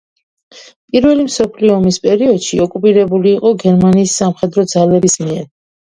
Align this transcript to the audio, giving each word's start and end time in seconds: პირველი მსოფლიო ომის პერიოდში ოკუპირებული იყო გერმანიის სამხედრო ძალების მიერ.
პირველი 0.93 1.25
მსოფლიო 1.27 1.75
ომის 1.81 2.01
პერიოდში 2.07 2.61
ოკუპირებული 2.65 3.31
იყო 3.41 3.53
გერმანიის 3.65 4.17
სამხედრო 4.23 4.67
ძალების 4.73 5.19
მიერ. 5.27 5.51